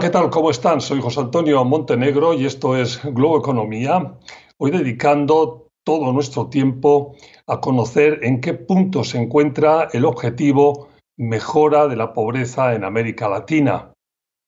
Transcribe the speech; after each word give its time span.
¿qué 0.00 0.08
tal? 0.08 0.30
¿Cómo 0.30 0.50
están? 0.50 0.80
Soy 0.80 0.98
José 1.02 1.20
Antonio 1.20 1.62
Montenegro 1.62 2.32
y 2.32 2.46
esto 2.46 2.74
es 2.74 3.02
Globo 3.04 3.38
Economía. 3.38 4.14
Hoy 4.56 4.70
dedicando 4.70 5.66
todo 5.84 6.10
nuestro 6.10 6.48
tiempo 6.48 7.16
a 7.46 7.60
conocer 7.60 8.20
en 8.22 8.40
qué 8.40 8.54
punto 8.54 9.04
se 9.04 9.18
encuentra 9.18 9.90
el 9.92 10.06
objetivo 10.06 10.88
mejora 11.18 11.86
de 11.86 11.96
la 11.96 12.14
pobreza 12.14 12.74
en 12.74 12.84
América 12.84 13.28
Latina. 13.28 13.92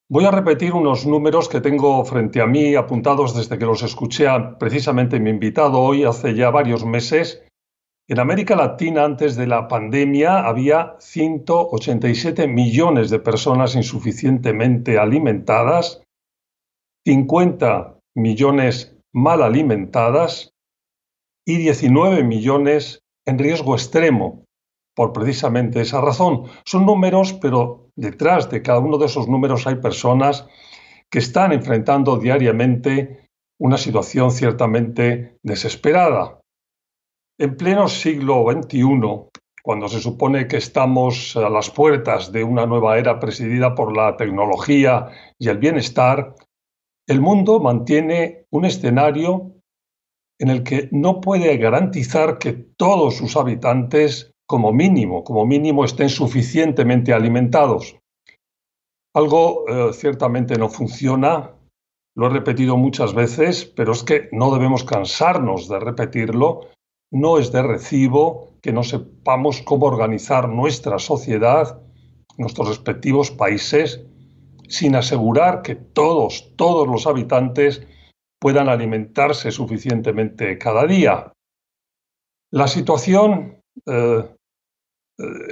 Voy 0.08 0.24
a 0.24 0.30
repetir 0.30 0.72
unos 0.72 1.04
números 1.04 1.50
que 1.50 1.60
tengo 1.60 2.02
frente 2.06 2.40
a 2.40 2.46
mí 2.46 2.74
apuntados 2.74 3.36
desde 3.36 3.58
que 3.58 3.66
los 3.66 3.82
escuché 3.82 4.28
precisamente 4.58 5.20
mi 5.20 5.28
invitado 5.28 5.80
hoy 5.80 6.04
hace 6.04 6.34
ya 6.34 6.48
varios 6.48 6.86
meses 6.86 7.42
en 8.08 8.18
América 8.18 8.56
Latina, 8.56 9.04
antes 9.04 9.36
de 9.36 9.46
la 9.46 9.68
pandemia, 9.68 10.46
había 10.46 10.96
187 10.98 12.48
millones 12.48 13.10
de 13.10 13.20
personas 13.20 13.76
insuficientemente 13.76 14.98
alimentadas, 14.98 16.02
50 17.06 17.98
millones 18.14 18.96
mal 19.12 19.42
alimentadas 19.42 20.52
y 21.46 21.56
19 21.56 22.24
millones 22.24 23.02
en 23.26 23.38
riesgo 23.38 23.74
extremo, 23.74 24.44
por 24.94 25.12
precisamente 25.12 25.80
esa 25.80 26.00
razón. 26.00 26.44
Son 26.64 26.84
números, 26.84 27.32
pero 27.34 27.88
detrás 27.96 28.50
de 28.50 28.62
cada 28.62 28.80
uno 28.80 28.98
de 28.98 29.06
esos 29.06 29.28
números 29.28 29.66
hay 29.66 29.76
personas 29.76 30.46
que 31.08 31.20
están 31.20 31.52
enfrentando 31.52 32.18
diariamente 32.18 33.28
una 33.60 33.78
situación 33.78 34.32
ciertamente 34.32 35.38
desesperada. 35.42 36.41
En 37.42 37.56
pleno 37.56 37.88
siglo 37.88 38.44
XXI, 38.48 38.84
cuando 39.64 39.88
se 39.88 39.98
supone 39.98 40.46
que 40.46 40.58
estamos 40.58 41.36
a 41.36 41.50
las 41.50 41.70
puertas 41.70 42.30
de 42.30 42.44
una 42.44 42.66
nueva 42.66 42.98
era 42.98 43.18
presidida 43.18 43.74
por 43.74 43.96
la 43.96 44.16
tecnología 44.16 45.08
y 45.40 45.48
el 45.48 45.58
bienestar, 45.58 46.36
el 47.08 47.20
mundo 47.20 47.58
mantiene 47.58 48.46
un 48.50 48.64
escenario 48.64 49.56
en 50.38 50.50
el 50.50 50.62
que 50.62 50.88
no 50.92 51.20
puede 51.20 51.56
garantizar 51.56 52.38
que 52.38 52.52
todos 52.52 53.16
sus 53.16 53.36
habitantes, 53.36 54.30
como 54.46 54.72
mínimo, 54.72 55.24
como 55.24 55.44
mínimo, 55.44 55.84
estén 55.84 56.10
suficientemente 56.10 57.12
alimentados. 57.12 57.98
Algo 59.16 59.64
eh, 59.66 59.92
ciertamente 59.94 60.56
no 60.58 60.68
funciona, 60.68 61.56
lo 62.14 62.26
he 62.28 62.30
repetido 62.30 62.76
muchas 62.76 63.14
veces, 63.14 63.64
pero 63.64 63.90
es 63.90 64.04
que 64.04 64.28
no 64.30 64.54
debemos 64.54 64.84
cansarnos 64.84 65.66
de 65.66 65.80
repetirlo 65.80 66.68
no 67.12 67.38
es 67.38 67.52
de 67.52 67.62
recibo 67.62 68.54
que 68.62 68.72
no 68.72 68.82
sepamos 68.82 69.60
cómo 69.62 69.86
organizar 69.86 70.48
nuestra 70.48 70.98
sociedad, 70.98 71.80
nuestros 72.38 72.68
respectivos 72.68 73.30
países, 73.30 74.04
sin 74.68 74.96
asegurar 74.96 75.62
que 75.62 75.74
todos, 75.74 76.54
todos 76.56 76.88
los 76.88 77.06
habitantes 77.06 77.86
puedan 78.40 78.68
alimentarse 78.68 79.50
suficientemente 79.50 80.56
cada 80.58 80.86
día. 80.86 81.32
La 82.50 82.66
situación 82.66 83.62
eh, 83.86 84.34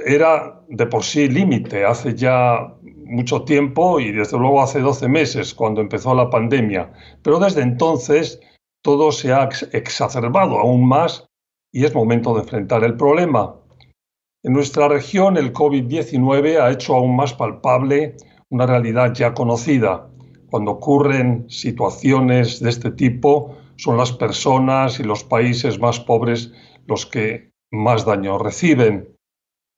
era 0.05 0.61
de 0.67 0.87
por 0.87 1.03
sí 1.03 1.27
límite 1.27 1.85
hace 1.85 2.15
ya 2.15 2.75
mucho 3.05 3.43
tiempo 3.43 3.99
y 3.99 4.11
desde 4.11 4.37
luego 4.37 4.61
hace 4.61 4.79
12 4.79 5.07
meses 5.07 5.53
cuando 5.53 5.81
empezó 5.81 6.15
la 6.15 6.29
pandemia, 6.29 6.91
pero 7.21 7.39
desde 7.39 7.61
entonces 7.61 8.39
todo 8.81 9.11
se 9.11 9.31
ha 9.31 9.47
exacerbado 9.73 10.57
aún 10.57 10.87
más 10.87 11.30
y 11.71 11.85
es 11.85 11.95
momento 11.95 12.33
de 12.33 12.41
enfrentar 12.41 12.83
el 12.83 12.95
problema. 12.95 13.55
En 14.43 14.53
nuestra 14.53 14.87
región 14.87 15.37
el 15.37 15.53
COVID-19 15.53 16.59
ha 16.59 16.71
hecho 16.71 16.95
aún 16.95 17.15
más 17.15 17.33
palpable 17.33 18.17
una 18.49 18.65
realidad 18.65 19.13
ya 19.13 19.33
conocida. 19.33 20.09
Cuando 20.49 20.71
ocurren 20.71 21.49
situaciones 21.49 22.59
de 22.59 22.69
este 22.69 22.91
tipo, 22.91 23.55
son 23.77 23.97
las 23.97 24.11
personas 24.11 24.99
y 24.99 25.03
los 25.03 25.23
países 25.23 25.79
más 25.79 25.99
pobres 25.99 26.51
los 26.87 27.05
que 27.05 27.51
más 27.71 28.05
daño 28.05 28.37
reciben. 28.37 29.15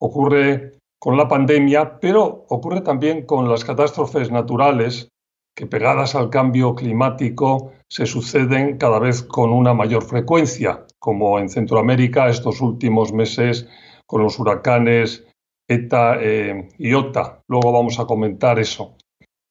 Ocurre 0.00 0.78
con 0.98 1.16
la 1.16 1.28
pandemia, 1.28 2.00
pero 2.00 2.46
ocurre 2.48 2.80
también 2.80 3.24
con 3.24 3.48
las 3.48 3.64
catástrofes 3.64 4.30
naturales 4.30 5.10
que 5.54 5.66
pegadas 5.66 6.14
al 6.14 6.30
cambio 6.30 6.74
climático 6.74 7.72
se 7.88 8.06
suceden 8.06 8.76
cada 8.76 8.98
vez 8.98 9.22
con 9.22 9.52
una 9.52 9.72
mayor 9.72 10.02
frecuencia, 10.02 10.84
como 11.04 11.38
en 11.38 11.50
Centroamérica 11.50 12.30
estos 12.30 12.62
últimos 12.62 13.12
meses 13.12 13.68
con 14.06 14.22
los 14.22 14.38
huracanes 14.38 15.22
ETA 15.68 16.16
eh, 16.18 16.66
y 16.78 16.94
OTA. 16.94 17.42
Luego 17.46 17.72
vamos 17.72 18.00
a 18.00 18.06
comentar 18.06 18.58
eso. 18.58 18.96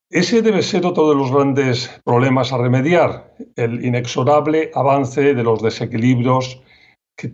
Ese 0.09 0.41
debe 0.41 0.63
ser 0.63 0.83
otro 0.83 1.07
de 1.09 1.15
los 1.15 1.31
grandes 1.31 2.01
problemas 2.03 2.51
a 2.51 2.57
remediar, 2.57 3.35
el 3.55 3.85
inexorable 3.85 4.71
avance 4.73 5.35
de 5.35 5.43
los 5.43 5.61
desequilibrios 5.61 6.59
que 7.15 7.33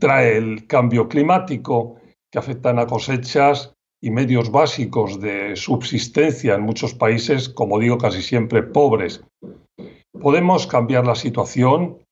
trae 0.00 0.36
el 0.36 0.66
cambio 0.66 1.06
climático, 1.08 2.00
que 2.32 2.40
afectan 2.40 2.80
a 2.80 2.88
cosechas 2.88 3.72
y 4.02 4.10
medios 4.10 4.50
básicos 4.50 5.20
de 5.20 5.54
subsistencia 5.54 6.56
en 6.56 6.62
muchos 6.62 6.92
países, 6.92 7.48
como 7.48 7.78
digo, 7.78 7.98
casi 7.98 8.20
siempre 8.20 8.64
pobres. 8.64 9.22
Podemos 10.20 10.66
cambiar 10.66 11.06
la 11.06 11.14
situación 11.14 12.03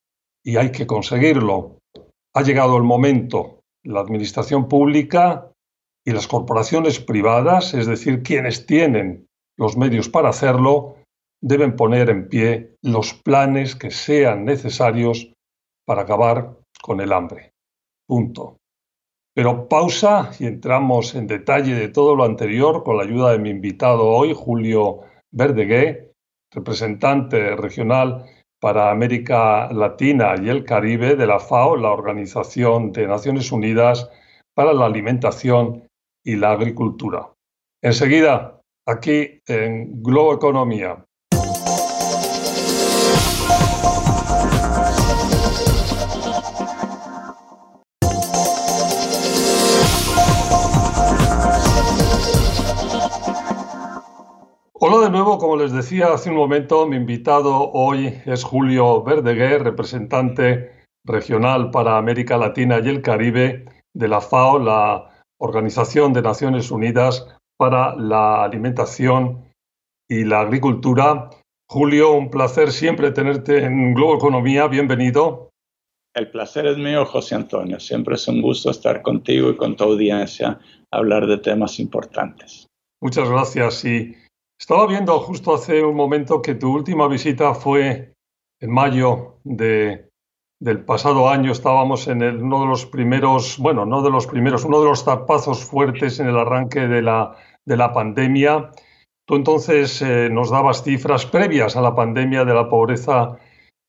y 0.43 0.57
hay 0.57 0.71
que 0.71 0.85
conseguirlo. 0.85 1.79
Ha 2.35 2.41
llegado 2.41 2.77
el 2.77 2.83
momento. 2.83 3.59
La 3.83 3.99
administración 3.99 4.67
pública 4.67 5.51
y 6.05 6.11
las 6.11 6.27
corporaciones 6.27 6.99
privadas, 6.99 7.73
es 7.73 7.87
decir, 7.87 8.23
quienes 8.23 8.65
tienen 8.65 9.27
los 9.57 9.77
medios 9.77 10.09
para 10.09 10.29
hacerlo, 10.29 10.97
deben 11.41 11.75
poner 11.75 12.09
en 12.09 12.27
pie 12.27 12.75
los 12.81 13.13
planes 13.13 13.75
que 13.75 13.91
sean 13.91 14.45
necesarios 14.45 15.31
para 15.85 16.03
acabar 16.03 16.57
con 16.81 17.01
el 17.01 17.11
hambre. 17.11 17.51
Punto. 18.07 18.57
Pero 19.35 19.67
pausa 19.67 20.31
y 20.39 20.45
entramos 20.45 21.15
en 21.15 21.27
detalle 21.27 21.73
de 21.75 21.89
todo 21.89 22.15
lo 22.15 22.23
anterior 22.23 22.83
con 22.83 22.97
la 22.97 23.03
ayuda 23.03 23.31
de 23.31 23.39
mi 23.39 23.49
invitado 23.49 24.07
hoy, 24.07 24.33
Julio 24.33 25.01
Verdegué, 25.31 26.11
representante 26.51 27.55
regional 27.55 28.25
para 28.63 28.91
América 28.91 29.67
Latina 29.73 30.35
y 30.41 30.47
el 30.47 30.63
Caribe 30.63 31.17
de 31.17 31.27
la 31.27 31.37
FAO, 31.37 31.75
la 31.75 31.91
Organización 31.91 32.93
de 32.93 33.05
Naciones 33.05 33.51
Unidas 33.51 34.09
para 34.53 34.71
la 34.71 34.85
Alimentación 34.85 35.85
y 36.23 36.37
la 36.37 36.53
Agricultura. 36.53 37.29
Enseguida, 37.81 38.61
aquí 38.87 39.41
en 39.47 40.01
Globo 40.01 40.33
Economía. 40.35 41.05
Como 55.43 55.57
les 55.57 55.73
decía 55.73 56.13
hace 56.13 56.29
un 56.29 56.37
momento, 56.37 56.87
mi 56.87 56.95
invitado 56.95 57.69
hoy 57.73 58.17
es 58.25 58.45
Julio 58.45 59.03
Verdeguer, 59.03 59.61
representante 59.61 60.71
regional 61.05 61.69
para 61.69 61.97
América 61.97 62.37
Latina 62.37 62.79
y 62.81 62.87
el 62.87 63.01
Caribe 63.01 63.65
de 63.93 64.07
la 64.07 64.21
FAO, 64.21 64.57
la 64.57 65.11
Organización 65.41 66.13
de 66.13 66.21
Naciones 66.21 66.71
Unidas 66.71 67.27
para 67.57 67.93
la 67.97 68.45
Alimentación 68.45 69.43
y 70.09 70.23
la 70.23 70.39
Agricultura. 70.39 71.29
Julio, 71.69 72.13
un 72.13 72.29
placer 72.29 72.71
siempre 72.71 73.11
tenerte 73.11 73.65
en 73.65 73.93
Globo 73.93 74.15
Economía. 74.15 74.67
Bienvenido. 74.67 75.49
El 76.15 76.31
placer 76.31 76.67
es 76.67 76.77
mío, 76.77 77.05
José 77.05 77.35
Antonio. 77.35 77.81
Siempre 77.81 78.15
es 78.15 78.25
un 78.29 78.41
gusto 78.41 78.71
estar 78.71 79.01
contigo 79.01 79.49
y 79.49 79.57
con 79.57 79.75
tu 79.75 79.83
audiencia, 79.83 80.57
hablar 80.89 81.27
de 81.27 81.37
temas 81.37 81.81
importantes. 81.81 82.65
Muchas 83.01 83.27
gracias. 83.27 83.83
Y 83.83 84.15
estaba 84.63 84.87
viendo 84.87 85.19
justo 85.19 85.55
hace 85.55 85.83
un 85.83 85.97
momento 85.97 86.41
que 86.41 86.55
tu 86.55 86.73
última 86.73 87.09
visita 87.09 87.53
fue 87.53 88.13
en 88.61 88.71
mayo 88.71 89.39
de, 89.43 90.07
del 90.57 90.85
pasado 90.85 91.27
año. 91.29 91.51
Estábamos 91.51 92.07
en 92.07 92.23
uno 92.23 92.61
de 92.61 92.67
los 92.67 92.85
primeros, 92.85 93.57
bueno, 93.57 93.85
no 93.85 94.01
de 94.01 94.09
los 94.09 94.25
primeros, 94.25 94.63
uno 94.63 94.79
de 94.79 94.87
los 94.87 95.03
tapazos 95.03 95.65
fuertes 95.65 96.21
en 96.21 96.29
el 96.29 96.37
arranque 96.37 96.87
de 96.87 97.01
la, 97.01 97.35
de 97.65 97.75
la 97.75 97.91
pandemia. 97.91 98.71
Tú 99.27 99.35
entonces 99.35 100.01
eh, 100.01 100.29
nos 100.31 100.49
dabas 100.49 100.81
cifras 100.81 101.25
previas 101.25 101.75
a 101.75 101.81
la 101.81 101.93
pandemia 101.93 102.45
de 102.45 102.53
la 102.53 102.69
pobreza 102.69 103.37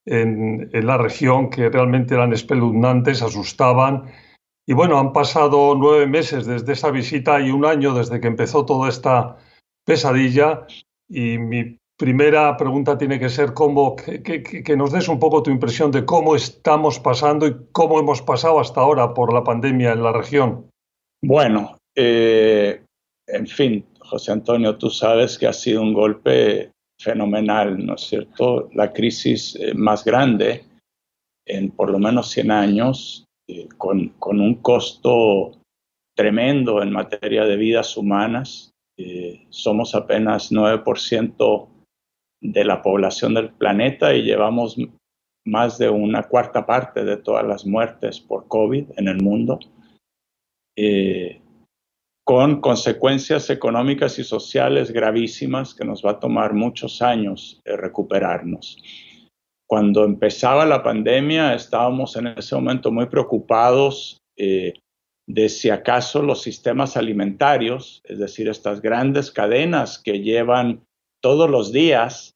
en, 0.04 0.70
en, 0.72 0.86
la 0.88 0.98
región 0.98 1.50
que 1.50 1.70
realmente 1.70 2.14
eran 2.14 2.32
espeluznantes, 2.32 3.22
asustaban. 3.22 4.10
Y 4.66 4.72
bueno, 4.72 4.98
han 4.98 5.12
pasado 5.12 5.76
nueve 5.76 6.08
meses 6.08 6.46
desde 6.46 6.72
esa 6.72 6.90
visita 6.90 7.40
y 7.40 7.52
un 7.52 7.64
año 7.64 7.94
desde 7.94 8.20
que 8.20 8.26
empezó 8.26 8.66
toda 8.66 8.88
esta 8.88 9.36
pesadilla 9.84 10.66
y 11.08 11.38
mi 11.38 11.78
primera 11.96 12.56
pregunta 12.56 12.98
tiene 12.98 13.18
que 13.18 13.28
ser 13.28 13.54
cómo, 13.54 13.94
que, 13.96 14.76
nos 14.76 14.92
des 14.92 15.08
un 15.08 15.18
poco 15.18 15.42
tu 15.42 15.50
impresión 15.50 15.90
de 15.90 16.04
cómo 16.04 16.34
estamos 16.34 16.98
pasando 16.98 17.46
y 17.46 17.54
cómo 17.72 18.00
hemos 18.00 18.22
pasado 18.22 18.58
hasta 18.60 18.80
ahora 18.80 19.14
por 19.14 19.32
la 19.32 19.44
pandemia 19.44 19.92
en 19.92 20.02
la 20.02 20.12
región. 20.12 20.68
Bueno, 21.22 21.78
eh, 21.94 22.82
en 23.26 23.46
fin, 23.46 23.86
José 24.00 24.32
Antonio, 24.32 24.76
tú 24.76 24.90
sabes 24.90 25.38
que 25.38 25.46
ha 25.46 25.52
sido 25.52 25.82
un 25.82 25.94
golpe 25.94 26.72
fenomenal, 27.00 27.84
¿no 27.84 27.94
es 27.94 28.02
cierto? 28.02 28.68
La 28.72 28.92
crisis 28.92 29.56
eh, 29.56 29.74
más 29.74 30.04
grande 30.04 30.64
en 31.46 31.70
por 31.70 31.90
lo 31.90 31.98
menos 31.98 32.30
100 32.30 32.50
años, 32.50 33.24
eh, 33.48 33.68
con, 33.76 34.08
con, 34.18 34.40
un 34.40 34.56
costo 34.56 35.52
tremendo 36.16 36.82
en 36.82 36.92
materia 36.92 37.44
de 37.44 37.56
vidas 37.56 37.96
humanas. 37.96 38.73
Eh, 38.96 39.46
somos 39.50 39.94
apenas 39.94 40.52
9% 40.52 41.68
de 42.40 42.64
la 42.64 42.82
población 42.82 43.34
del 43.34 43.50
planeta 43.50 44.14
y 44.14 44.22
llevamos 44.22 44.76
más 45.46 45.78
de 45.78 45.90
una 45.90 46.22
cuarta 46.24 46.64
parte 46.64 47.04
de 47.04 47.16
todas 47.16 47.46
las 47.46 47.66
muertes 47.66 48.20
por 48.20 48.46
COVID 48.48 48.90
en 48.96 49.08
el 49.08 49.20
mundo, 49.22 49.58
eh, 50.76 51.40
con 52.24 52.60
consecuencias 52.60 53.50
económicas 53.50 54.18
y 54.18 54.24
sociales 54.24 54.90
gravísimas 54.90 55.74
que 55.74 55.84
nos 55.84 56.04
va 56.04 56.12
a 56.12 56.20
tomar 56.20 56.54
muchos 56.54 57.02
años 57.02 57.60
recuperarnos. 57.64 58.78
Cuando 59.66 60.04
empezaba 60.04 60.64
la 60.64 60.82
pandemia 60.82 61.54
estábamos 61.54 62.16
en 62.16 62.28
ese 62.28 62.54
momento 62.54 62.92
muy 62.92 63.06
preocupados 63.06 64.22
eh, 64.36 64.74
de 65.26 65.48
si 65.48 65.70
acaso 65.70 66.22
los 66.22 66.42
sistemas 66.42 66.96
alimentarios, 66.96 68.02
es 68.04 68.18
decir, 68.18 68.48
estas 68.48 68.80
grandes 68.82 69.30
cadenas 69.30 69.98
que 69.98 70.20
llevan 70.20 70.84
todos 71.22 71.48
los 71.48 71.72
días 71.72 72.34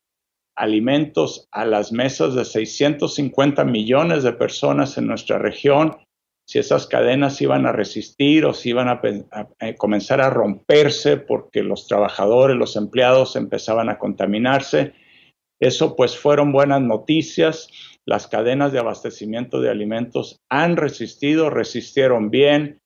alimentos 0.56 1.48
a 1.52 1.64
las 1.64 1.92
mesas 1.92 2.34
de 2.34 2.44
650 2.44 3.64
millones 3.64 4.22
de 4.24 4.32
personas 4.32 4.98
en 4.98 5.06
nuestra 5.06 5.38
región, 5.38 5.96
si 6.48 6.58
esas 6.58 6.86
cadenas 6.86 7.40
iban 7.42 7.66
a 7.66 7.72
resistir 7.72 8.46
o 8.46 8.54
si 8.54 8.70
iban 8.70 8.88
a, 8.88 9.02
comenzar 9.76 10.22
a 10.22 10.30
romperse 10.30 11.18
porque 11.18 11.62
los 11.62 11.86
trabajadores, 11.86 12.56
los 12.56 12.74
empleados 12.74 13.36
empezaban 13.36 13.90
a 13.90 13.98
contaminarse. 13.98 14.94
Eso 15.60 15.96
pues 15.96 16.16
fueron 16.16 16.52
buenas 16.52 16.80
noticias. 16.80 17.68
Las 18.06 18.26
cadenas 18.26 18.72
de 18.72 18.78
abastecimiento 18.78 19.60
de 19.60 19.70
alimentos 19.70 20.40
han 20.48 20.76
resistido, 20.76 21.50
resistieron 21.50 22.30
bien, 22.30 22.80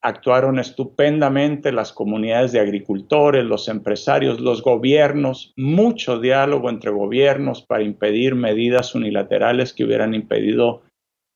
actuaron 0.00 0.58
estupendamente 0.58 1.72
las 1.72 1.92
comunidades 1.92 2.52
de 2.52 2.60
agricultores, 2.60 3.44
los 3.44 3.68
empresarios, 3.68 4.40
los 4.40 4.62
gobiernos, 4.62 5.52
mucho 5.56 6.18
diálogo 6.20 6.70
entre 6.70 6.90
gobiernos 6.90 7.62
para 7.62 7.82
impedir 7.82 8.34
medidas 8.34 8.94
unilaterales 8.94 9.72
que 9.72 9.84
hubieran 9.84 10.14
impedido 10.14 10.82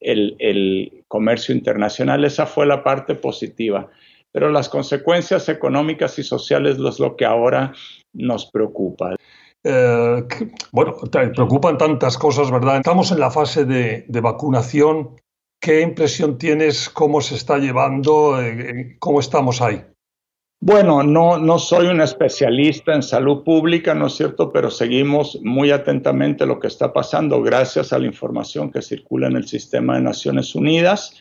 el, 0.00 1.04
comercio 1.08 1.54
internacional. 1.54 2.24
Esa 2.24 2.46
fue 2.46 2.66
la 2.66 2.82
parte 2.82 3.14
positiva. 3.14 3.90
Pero 4.32 4.50
las 4.50 4.70
consecuencias 4.70 5.50
económicas 5.50 6.18
y 6.18 6.22
sociales 6.22 6.78
es 6.78 6.98
lo 6.98 7.16
que 7.16 7.26
ahora 7.26 7.74
nos 8.14 8.50
preocupa. 8.50 9.14
Eh, 9.64 10.24
bueno, 10.72 10.94
te 11.10 11.28
preocupan 11.28 11.78
tantas 11.78 12.18
cosas, 12.18 12.50
¿verdad? 12.50 12.78
Estamos 12.78 13.12
en 13.12 13.20
la 13.20 13.30
fase 13.30 13.64
de, 13.64 14.04
de 14.08 14.20
vacunación 14.20 15.16
¿Qué 15.62 15.80
impresión 15.80 16.38
tienes? 16.38 16.88
¿Cómo 16.88 17.20
se 17.20 17.36
está 17.36 17.56
llevando? 17.56 18.42
Eh, 18.42 18.96
¿Cómo 18.98 19.20
estamos 19.20 19.62
ahí? 19.62 19.80
Bueno, 20.60 21.04
no, 21.04 21.38
no 21.38 21.60
soy 21.60 21.86
un 21.86 22.00
especialista 22.00 22.92
en 22.92 23.02
salud 23.04 23.44
pública, 23.44 23.94
¿no 23.94 24.08
es 24.08 24.14
cierto? 24.14 24.50
Pero 24.52 24.72
seguimos 24.72 25.38
muy 25.40 25.70
atentamente 25.70 26.46
lo 26.46 26.58
que 26.58 26.66
está 26.66 26.92
pasando 26.92 27.40
gracias 27.42 27.92
a 27.92 28.00
la 28.00 28.06
información 28.06 28.72
que 28.72 28.82
circula 28.82 29.28
en 29.28 29.36
el 29.36 29.46
sistema 29.46 29.94
de 29.94 30.02
Naciones 30.02 30.56
Unidas. 30.56 31.14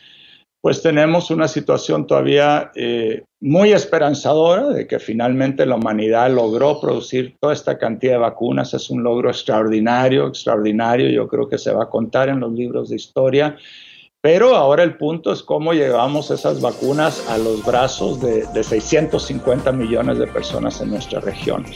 Pues 0.62 0.80
tenemos 0.80 1.32
una 1.32 1.48
situación 1.48 2.06
todavía 2.06 2.70
eh, 2.76 3.24
muy 3.40 3.72
esperanzadora 3.72 4.68
de 4.68 4.86
que 4.86 5.00
finalmente 5.00 5.66
la 5.66 5.74
humanidad 5.74 6.30
logró 6.30 6.80
producir 6.80 7.36
toda 7.40 7.52
esta 7.52 7.78
cantidad 7.78 8.12
de 8.12 8.18
vacunas. 8.18 8.72
Es 8.72 8.88
un 8.88 9.02
logro 9.02 9.28
extraordinario, 9.28 10.28
extraordinario. 10.28 11.10
Yo 11.10 11.26
creo 11.26 11.48
que 11.48 11.58
se 11.58 11.72
va 11.72 11.82
a 11.82 11.90
contar 11.90 12.28
en 12.28 12.38
los 12.38 12.52
libros 12.52 12.90
de 12.90 12.94
historia. 12.94 13.56
Pero 14.22 14.54
ahora 14.54 14.84
el 14.84 14.98
punto 14.98 15.32
es 15.32 15.42
cómo 15.42 15.72
llevamos 15.72 16.30
esas 16.30 16.60
vacunas 16.60 17.28
a 17.28 17.38
los 17.38 17.64
brazos 17.64 18.20
de, 18.20 18.46
650 18.62 19.72
millones 19.72 20.16
de 20.16 20.28
personas 20.28 20.80
en 20.80 20.90
nuestra 20.90 21.18
región. 21.18 21.66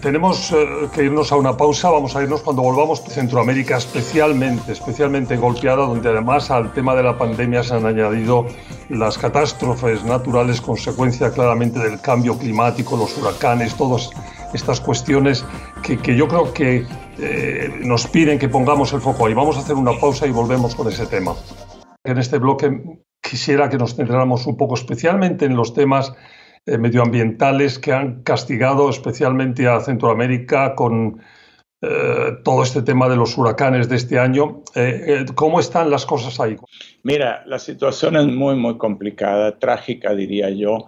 Tenemos 0.00 0.52
eh, 0.52 0.88
que 0.94 1.04
irnos 1.04 1.30
a 1.32 1.36
una 1.36 1.54
pausa, 1.54 1.90
vamos 1.90 2.16
a 2.16 2.22
irnos 2.22 2.40
cuando 2.40 2.62
volvamos 2.62 3.02
a 3.02 3.10
Centroamérica, 3.10 3.76
especialmente, 3.76 4.72
especialmente 4.72 5.36
golpeada, 5.36 5.84
donde 5.84 6.08
además 6.08 6.50
al 6.50 6.72
tema 6.72 6.94
de 6.94 7.02
la 7.02 7.18
pandemia 7.18 7.62
se 7.62 7.74
han 7.74 7.84
añadido 7.84 8.46
las 8.88 9.18
catástrofes 9.18 10.02
naturales, 10.02 10.62
consecuencia 10.62 11.30
claramente 11.30 11.78
del 11.78 12.00
cambio 12.00 12.38
climático, 12.38 12.96
los 12.96 13.18
huracanes, 13.18 13.74
todas 13.74 14.08
estas 14.54 14.80
cuestiones 14.80 15.44
que, 15.82 16.16
yo 16.16 16.26
creo 16.26 16.54
que 16.54 16.86
eh, 17.18 17.70
nos 17.82 18.06
piden 18.06 18.38
que 18.38 18.48
pongamos 18.48 18.94
el 18.94 19.02
foco 19.02 19.26
ahí. 19.26 19.34
Vamos 19.34 19.58
a 19.58 19.60
hacer 19.60 19.76
una 19.76 19.92
pausa 20.00 20.26
y 20.26 20.30
volvemos 20.30 20.74
con 20.74 20.88
ese 20.88 21.04
tema. 21.04 21.34
En 22.04 22.18
este 22.18 22.38
bloque 22.38 22.98
quisiera 23.20 23.68
que 23.68 23.78
nos 23.78 23.94
centráramos 23.94 24.46
un 24.46 24.56
poco 24.56 24.74
especialmente 24.74 25.44
en 25.44 25.56
los 25.56 25.72
temas 25.72 26.12
eh, 26.66 26.78
medioambientales 26.78 27.78
que 27.78 27.92
han 27.92 28.22
castigado 28.22 28.90
especialmente 28.90 29.68
a 29.68 29.80
Centroamérica 29.80 30.74
con 30.74 31.20
eh, 31.80 32.38
todo 32.44 32.62
este 32.62 32.82
tema 32.82 33.08
de 33.08 33.16
los 33.16 33.38
huracanes 33.38 33.88
de 33.88 33.96
este 33.96 34.18
año. 34.18 34.62
Eh, 34.74 35.24
¿Cómo 35.34 35.60
están 35.60 35.90
las 35.90 36.04
cosas 36.04 36.38
ahí? 36.40 36.56
Mira, 37.04 37.44
la 37.46 37.58
situación 37.58 38.16
es 38.16 38.26
muy, 38.26 38.56
muy 38.56 38.78
complicada, 38.78 39.58
trágica 39.58 40.14
diría 40.14 40.50
yo. 40.50 40.86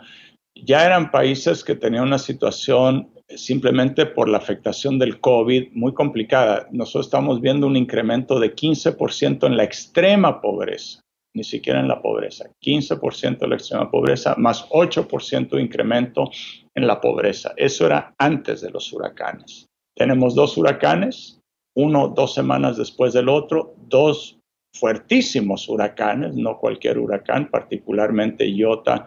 Ya 0.55 0.85
eran 0.85 1.11
países 1.11 1.65
que 1.65 1.75
tenían 1.75 2.05
una 2.05 2.19
situación 2.19 3.14
simplemente 3.37 4.07
por 4.07 4.29
la 4.29 4.39
afectación 4.39 4.99
del 4.99 5.21
COVID 5.21 5.73
muy 5.73 5.95
complicada. 5.95 6.69
Nosotros 6.71 7.07
estamos 7.07 7.41
viendo 7.41 7.67
un 7.67 7.77
incremento 7.77 8.39
de 8.39 8.55
15% 8.55 9.47
en 9.47 9.57
la 9.57 9.65
extrema 9.65 10.41
pobreza 10.41 11.05
ni 11.35 11.43
siquiera 11.43 11.81
en 11.81 11.89
la 11.89 12.01
pobreza. 12.01 12.49
15% 12.63 13.39
de 13.41 13.49
la 13.49 13.57
extrema 13.57 13.91
pobreza 13.91 14.35
más 14.39 14.69
8% 14.71 15.51
de 15.51 15.63
incremento 15.63 16.31
en 16.75 16.87
la 16.87 17.01
pobreza. 17.01 17.53
Eso 17.57 17.87
era 17.87 18.15
antes 18.19 18.61
de 18.61 18.71
los 18.71 18.93
huracanes. 18.93 19.67
Tenemos 19.97 20.35
dos 20.35 20.57
huracanes, 20.57 21.41
uno 21.77 22.09
dos 22.09 22.35
semanas 22.35 22.77
después 22.77 23.13
del 23.13 23.29
otro, 23.29 23.75
dos 23.89 24.39
fuertísimos 24.73 25.69
huracanes, 25.69 26.35
no 26.35 26.59
cualquier 26.59 26.99
huracán, 26.99 27.49
particularmente 27.51 28.49
Iota, 28.49 29.07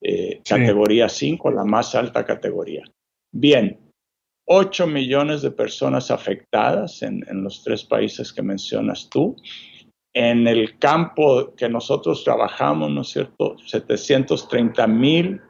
eh, 0.00 0.40
categoría 0.44 1.08
5, 1.08 1.50
la 1.50 1.64
más 1.64 1.94
alta 1.94 2.24
categoría. 2.24 2.82
Bien, 3.34 3.78
8 4.46 4.86
millones 4.86 5.42
de 5.42 5.50
personas 5.50 6.10
afectadas 6.10 7.02
en, 7.02 7.24
en 7.28 7.42
los 7.42 7.62
tres 7.64 7.84
países 7.84 8.32
que 8.32 8.42
mencionas 8.42 9.08
tú 9.08 9.36
en 10.14 10.46
el 10.46 10.78
campo 10.78 11.54
que 11.56 11.68
nosotros 11.68 12.22
trabajamos, 12.24 12.90
¿no 12.90 13.00
es 13.00 13.08
cierto? 13.08 13.56
730 13.66 14.86
mil 14.86 15.40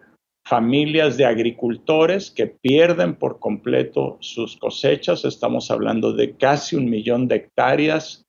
familias 0.46 1.16
de 1.16 1.24
agricultores 1.24 2.30
que 2.30 2.46
pierden 2.46 3.16
por 3.16 3.38
completo 3.38 4.18
sus 4.20 4.56
cosechas. 4.56 5.24
Estamos 5.24 5.70
hablando 5.70 6.12
de 6.12 6.36
casi 6.36 6.76
un 6.76 6.88
millón 6.88 7.28
de 7.28 7.36
hectáreas 7.36 8.24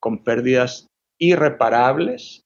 con 0.00 0.22
pérdidas 0.22 0.86
irreparables, 1.18 2.42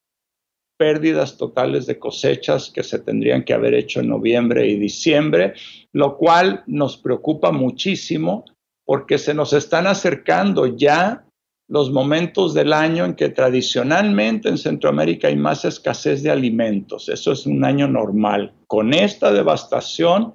pérdidas 0.76 1.37
totales 1.37 1.87
de 1.87 1.99
cosechas 1.99 2.71
que 2.71 2.83
se 2.83 2.99
tendrían 2.99 3.45
que 3.45 3.55
haber 3.55 3.75
hecho 3.75 4.00
en 4.00 4.09
noviembre 4.09 4.67
y 4.67 4.76
diciembre, 4.76 5.55
lo 5.93 6.17
cual 6.17 6.64
nos 6.67 6.97
preocupa 6.97 7.52
muchísimo 7.52 8.45
porque 8.85 9.19
se 9.19 9.35
nos 9.35 9.52
están 9.52 9.87
acercando 9.87 10.67
ya 10.67 11.25
los 11.69 11.91
momentos 11.91 12.52
del 12.52 12.73
año 12.73 13.05
en 13.05 13.14
que 13.14 13.31
tradicionalmente 13.31 14.49
en 14.49 14.59
Centroamérica 14.59 15.29
hay 15.29 15.37
más 15.37 15.64
escasez 15.64 16.23
de 16.23 16.31
alimentos. 16.31 17.09
Eso 17.09 17.33
es 17.33 17.47
un 17.47 17.64
año 17.64 17.88
normal. 17.88 18.52
Con 18.67 18.93
esta 18.93 19.33
devastación 19.33 20.35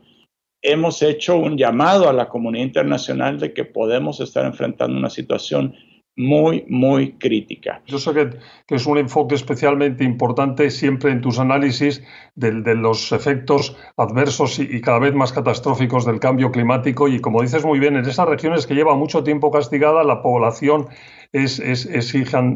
hemos 0.61 1.01
hecho 1.01 1.37
un 1.37 1.57
llamado 1.57 2.09
a 2.09 2.13
la 2.13 2.27
comunidad 2.29 2.65
internacional 2.65 3.39
de 3.39 3.53
que 3.53 3.65
podemos 3.65 4.19
estar 4.19 4.45
enfrentando 4.45 4.97
una 4.97 5.09
situación 5.09 5.75
muy, 6.17 6.65
muy 6.67 7.13
crítica. 7.13 7.81
Yo 7.85 7.99
sé 7.99 8.11
que, 8.13 8.75
es 8.75 8.85
un 8.87 8.97
enfoque 8.97 9.35
especialmente 9.35 10.03
importante 10.03 10.71
siempre 10.71 11.11
en 11.11 11.21
tus 11.21 11.37
análisis 11.39 12.03
de, 12.35 12.51
los 12.75 13.11
efectos 13.11 13.77
adversos 13.95 14.59
y, 14.59 14.81
cada 14.81 14.99
vez 14.99 15.13
más 15.13 15.31
catastróficos 15.31 16.05
del 16.05 16.19
cambio 16.19 16.51
climático 16.51 17.07
y 17.07 17.19
como 17.19 17.43
dices 17.43 17.63
muy 17.63 17.79
bien, 17.79 17.95
en 17.95 18.05
esas 18.05 18.27
regiones 18.27 18.65
que 18.65 18.73
lleva 18.73 18.95
mucho 18.95 19.23
tiempo 19.23 19.51
castigada, 19.51 20.03
la 20.03 20.21
población 20.23 20.87
es, 21.31 21.61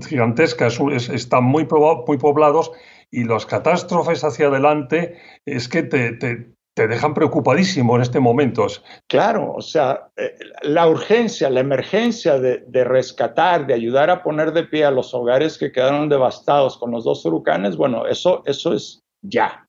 gigantesca, 0.08 0.68
están 0.68 1.44
muy, 1.44 1.68
muy 2.08 2.18
poblados 2.18 2.72
y 3.12 3.26
las 3.26 3.46
catástrofes 3.46 4.24
hacia 4.24 4.48
adelante 4.48 5.18
es 5.46 5.68
que 5.68 5.84
te, 5.84 6.14
te 6.14 6.56
dejan 6.76 7.14
preocupadísimo 7.14 7.96
en 7.96 8.02
este 8.02 8.20
momento. 8.20 8.68
Claro, 9.08 9.54
o 9.54 9.62
sea, 9.62 10.10
eh, 10.16 10.36
la 10.64 10.88
urgencia, 10.88 11.50
la 11.50 11.60
emergencia 11.60 12.40
de, 12.40 12.84
rescatar, 12.84 13.68
de 13.68 13.74
ayudar 13.74 14.10
a 14.10 14.24
poner 14.24 14.54
de 14.54 14.64
pie 14.64 14.86
a 14.86 14.92
los 14.92 15.14
hogares 15.14 15.58
que 15.58 15.72
quedaron 15.72 16.10
devastados 16.10 16.78
con 16.78 16.92
los 16.92 17.04
dos 17.04 17.26
huracanes, 17.26 17.76
bueno, 17.76 18.08
eso, 18.08 18.44
eso 18.46 18.74
es 18.74 19.02
ya. 19.22 19.66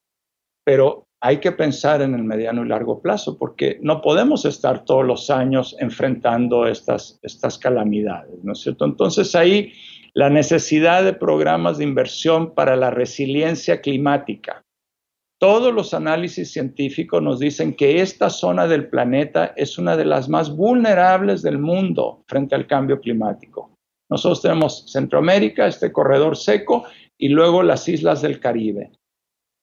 Pero 0.65 1.05
hay 1.21 1.39
que 1.39 1.53
pensar 1.53 2.03
en 2.03 2.15
el 2.15 2.25
mediano 2.25 2.65
y 2.65 2.69
largo 2.69 3.01
plazo, 3.01 3.37
porque 3.37 3.79
no 3.81 4.01
podemos 4.01 4.45
estar 4.45 4.85
todos 4.85 5.05
los 5.05 5.31
años 5.31 5.77
enfrentando 5.79 6.67
estas, 6.67 7.19
estas 7.23 7.59
calamidades, 7.59 8.43
¿no 8.43 8.53
es 8.53 8.61
cierto? 8.61 8.85
Entonces 8.85 9.35
ahí 9.35 9.73
la 10.15 10.31
necesidad 10.31 11.05
de 11.05 11.15
programas 11.15 11.79
de 11.79 11.85
inversión 11.85 12.55
para 12.55 12.77
la 12.77 12.91
resiliencia 12.91 13.81
climática. 13.81 14.63
Todos 15.43 15.75
los 15.75 15.93
análisis 15.93 16.53
científicos 16.53 17.21
nos 17.21 17.41
dicen 17.41 17.75
que 17.75 18.01
esta 18.01 18.31
zona 18.31 18.69
del 18.69 18.89
planeta 18.89 19.53
es 19.57 19.77
una 19.77 19.97
de 19.97 20.05
las 20.05 20.29
más 20.29 20.55
vulnerables 20.55 21.43
del 21.43 21.59
mundo 21.59 22.23
frente 22.29 22.55
al 22.55 22.69
cambio 22.69 23.01
climático. 23.01 23.77
Nosotros 24.09 24.41
tenemos 24.41 24.85
Centroamérica, 24.93 25.67
este 25.67 25.91
corredor 25.91 26.37
seco, 26.37 26.85
y 27.19 27.31
luego 27.31 27.65
las 27.65 27.89
islas 27.89 28.23
del 28.23 28.39
Caribe 28.39 28.93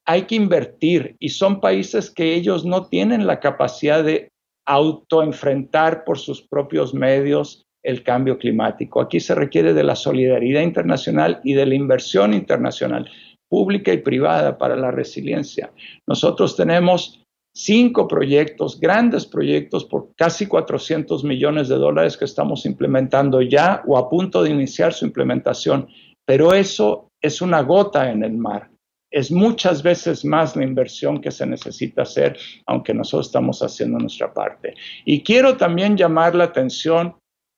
hay 0.05 0.23
que 0.23 0.35
invertir 0.35 1.15
y 1.19 1.29
son 1.29 1.61
países 1.61 2.09
que 2.09 2.33
ellos 2.33 2.65
no 2.65 2.87
tienen 2.87 3.25
la 3.25 3.39
capacidad 3.39 4.03
de 4.03 4.33
autoenfrentar 4.65 6.03
por 6.03 6.17
sus 6.17 6.41
propios 6.41 6.93
medios 6.93 7.63
el 7.83 8.03
cambio 8.03 8.37
climático. 8.37 8.99
Aquí 8.99 9.19
se 9.19 9.35
requiere 9.35 9.73
de 9.73 9.83
la 9.83 9.95
solidaridad 9.95 10.61
internacional 10.61 11.39
y 11.43 11.53
de 11.53 11.67
la 11.67 11.75
inversión 11.75 12.33
internacional, 12.33 13.09
pública 13.49 13.91
y 13.91 13.97
privada, 13.97 14.57
para 14.57 14.75
la 14.75 14.91
resiliencia. 14.91 15.71
Nosotros 16.07 16.55
tenemos 16.55 17.21
cinco 17.53 18.07
proyectos, 18.07 18.79
grandes 18.79 19.25
proyectos 19.25 19.85
por 19.85 20.13
casi 20.15 20.45
400 20.45 21.23
millones 21.23 21.67
de 21.67 21.75
dólares 21.75 22.15
que 22.15 22.25
estamos 22.25 22.65
implementando 22.65 23.41
ya 23.41 23.83
o 23.87 23.97
a 23.97 24.09
punto 24.09 24.43
de 24.43 24.51
iniciar 24.51 24.93
su 24.93 25.05
implementación, 25.05 25.87
pero 26.25 26.53
eso 26.53 27.09
es 27.21 27.41
una 27.41 27.61
gota 27.61 28.11
en 28.11 28.23
el 28.23 28.37
mar 28.37 28.69
es 29.11 29.31
muchas 29.31 29.81
veces 29.81 30.23
más 30.23 30.55
la 30.55 30.63
inversión 30.63 31.19
que 31.19 31.31
se 31.31 31.45
necesita 31.45 32.03
hacer, 32.03 32.37
aunque 32.65 32.93
nosotros 32.93 33.27
estamos 33.27 33.61
haciendo 33.61 33.97
nuestra 33.97 34.33
parte. 34.33 34.75
Y 35.05 35.23
quiero 35.23 35.57
también 35.57 35.97
llamar 35.97 36.35
la 36.35 36.45
atención 36.45 37.15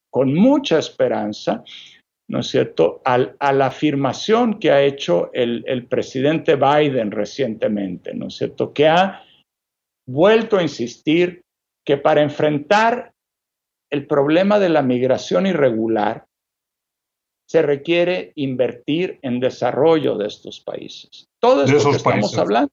con 0.10 0.34
mucha 0.34 0.80
esperanza, 0.80 1.64
¿no 2.32 2.40
es 2.40 2.48
cierto?, 2.48 3.02
a 3.04 3.52
la 3.52 3.66
afirmación 3.66 4.58
que 4.58 4.72
ha 4.72 4.82
hecho 4.82 5.30
el, 5.34 5.66
el 5.68 5.86
presidente 5.86 6.56
Biden 6.56 7.12
recientemente, 7.12 8.14
¿no 8.14 8.28
es 8.28 8.36
cierto?, 8.36 8.72
que 8.72 8.88
ha 8.88 9.26
vuelto 10.08 10.58
a 10.58 10.64
insistir 10.64 11.42
que 11.86 11.98
para 11.98 12.22
enfrentar 12.22 13.12
el 13.92 14.08
problema 14.08 14.60
de 14.60 14.70
la 14.70 14.82
migración 14.82 15.46
irregular, 15.46 16.26
se 17.50 17.62
requiere 17.62 18.32
invertir 18.36 19.20
en 19.24 19.42
desarrollo 19.42 20.18
de 20.18 20.28
estos 20.28 20.62
países. 20.62 21.28
Todo 21.42 21.66
esto 21.66 21.90
que 21.90 21.98
estamos 21.98 22.38
hablando, 22.38 22.72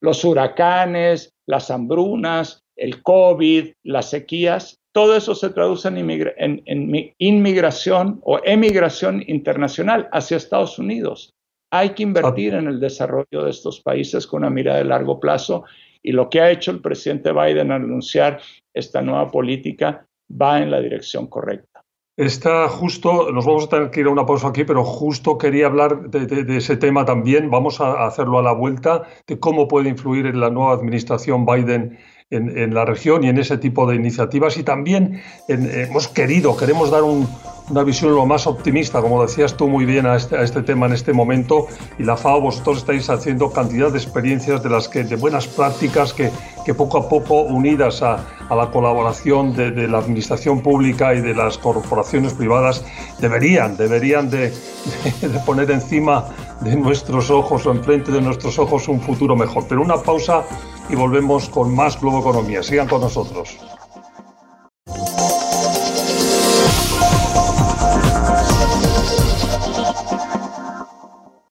los 0.00 0.24
huracanes, 0.24 1.32
las 1.48 1.68
hambrunas, 1.68 2.60
el 2.76 3.02
COVID, 3.02 3.72
las 3.82 4.10
sequías, 4.10 4.78
todo 4.94 5.16
eso 5.16 5.34
se 5.34 5.50
traduce 5.50 5.88
en, 5.88 7.14
inmigración 7.18 8.20
o 8.22 8.38
emigración 8.44 9.24
internacional 9.26 10.08
hacia 10.12 10.36
Estados 10.36 10.78
Unidos. 10.78 11.34
Hay 11.72 11.90
que 11.90 12.04
invertir 12.04 12.54
en 12.54 12.68
el 12.68 12.78
desarrollo 12.78 13.42
de 13.44 13.50
estos 13.50 13.80
países 13.80 14.24
con 14.24 14.42
una 14.42 14.50
mirada 14.50 14.78
de 14.78 14.84
largo 14.84 15.18
plazo 15.18 15.64
y 16.00 16.12
lo 16.12 16.30
que 16.30 16.40
ha 16.40 16.50
hecho 16.50 16.70
el 16.70 16.80
presidente 16.80 17.32
Biden 17.32 17.72
al 17.72 17.82
anunciar 17.82 18.40
esta 18.72 19.02
nueva 19.02 19.32
política 19.32 20.06
va 20.30 20.62
en 20.62 20.70
la 20.70 20.80
dirección 20.80 21.26
correcta. 21.26 21.82
Está 22.16 22.68
justo, 22.68 23.32
nos 23.32 23.44
vamos 23.44 23.64
a 23.64 23.68
tener 23.68 23.90
que 23.90 23.98
ir 23.98 24.06
a 24.06 24.10
una 24.10 24.24
pausa 24.24 24.46
aquí, 24.46 24.62
pero 24.62 24.84
justo 24.84 25.36
quería 25.36 25.66
hablar 25.66 26.08
de, 26.08 26.56
ese 26.56 26.76
tema 26.76 27.04
también. 27.04 27.50
Vamos 27.50 27.80
a 27.80 28.06
hacerlo 28.06 28.38
a 28.38 28.42
la 28.42 28.52
vuelta, 28.52 29.02
de 29.26 29.40
cómo 29.40 29.66
puede 29.66 29.88
influir 29.88 30.26
en 30.26 30.38
la 30.38 30.50
nueva 30.50 30.74
administración 30.74 31.44
Biden 31.44 31.98
en, 32.30 32.74
la 32.74 32.84
región 32.84 33.24
y 33.24 33.28
en 33.28 33.38
ese 33.38 33.58
tipo 33.58 33.86
de 33.86 33.96
iniciativas. 33.96 34.56
Y 34.56 34.62
también 34.62 35.22
hemos 35.48 36.08
querido, 36.08 36.56
queremos 36.56 36.90
dar 36.90 37.02
una 37.02 37.82
visión 37.84 38.14
lo 38.14 38.26
más 38.26 38.46
optimista, 38.46 39.00
como 39.00 39.22
decías 39.22 39.56
tú 39.56 39.68
muy 39.68 39.84
bien, 39.84 40.06
a 40.06 40.16
este, 40.16 40.36
a 40.36 40.42
este, 40.42 40.62
tema 40.62 40.86
en 40.86 40.92
este 40.92 41.12
momento. 41.12 41.66
Y 41.98 42.02
la 42.02 42.16
FAO, 42.16 42.40
vosotros 42.40 42.78
estáis 42.78 43.08
haciendo 43.10 43.50
cantidad 43.50 43.90
de 43.90 43.98
experiencias 43.98 44.62
de 44.62 44.70
las 44.70 44.88
que, 44.88 45.04
de 45.04 45.16
buenas 45.16 45.46
prácticas 45.46 46.12
que, 46.12 46.30
que 46.64 46.74
poco 46.74 46.98
a 46.98 47.08
poco, 47.08 47.42
unidas 47.42 48.02
a, 48.02 48.24
a 48.48 48.54
la 48.54 48.70
colaboración 48.70 49.54
de, 49.54 49.70
de, 49.70 49.86
la 49.86 49.98
administración 49.98 50.60
pública 50.60 51.14
y 51.14 51.20
de 51.20 51.34
las 51.34 51.58
corporaciones 51.58 52.34
privadas, 52.34 52.84
deberían, 53.20 53.76
deberían 53.76 54.30
de, 54.30 54.50
de 55.20 55.38
poner 55.46 55.70
encima 55.70 56.26
de 56.60 56.76
nuestros 56.76 57.30
ojos 57.30 57.66
o 57.66 57.70
enfrente 57.70 58.10
de 58.10 58.20
nuestros 58.20 58.58
ojos 58.58 58.88
un 58.88 59.00
futuro 59.00 59.36
mejor. 59.36 59.66
Pero 59.68 59.82
una 59.82 59.96
pausa 59.96 60.44
y 60.88 60.94
volvemos 60.96 61.48
con 61.48 61.74
más 61.74 62.00
Globo 62.00 62.20
Economía. 62.20 62.62
Sigan 62.62 62.88
con 62.88 63.00
nosotros. 63.00 63.58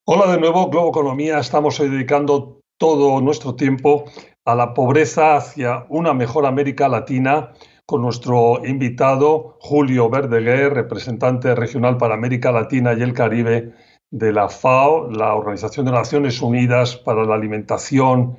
Hola 0.04 0.32
de 0.32 0.38
nuevo, 0.38 0.68
Globo 0.70 0.90
Economía. 0.90 1.38
Estamos 1.38 1.78
dedicando 1.78 2.60
todo 2.78 3.20
nuestro 3.20 3.54
tiempo 3.54 4.04
a 4.44 4.54
la 4.54 4.74
pobreza 4.74 5.36
hacia 5.36 5.86
una 5.88 6.12
mejor 6.12 6.46
América 6.46 6.88
Latina 6.88 7.52
con 7.86 8.02
nuestro 8.02 8.64
invitado 8.64 9.56
Julio 9.60 10.08
Verdeguer, 10.08 10.72
representante 10.72 11.54
regional 11.54 11.96
para 11.98 12.14
América 12.14 12.52
Latina 12.52 12.94
y 12.94 13.02
el 13.02 13.12
Caribe 13.12 13.74
de 14.10 14.32
la 14.32 14.48
FAO, 14.48 15.10
la 15.10 15.34
Organización 15.34 15.86
de 15.86 15.92
Naciones 15.92 16.40
Unidas 16.40 16.96
para 16.96 17.24
la 17.24 17.34
Alimentación 17.34 18.36